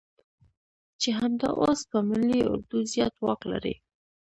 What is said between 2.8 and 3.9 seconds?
زيات واک لري.